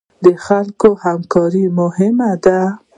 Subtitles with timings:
[0.23, 2.59] د خلکو همکاري مهمه ده